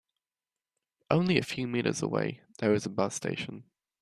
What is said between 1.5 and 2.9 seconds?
meters away there is a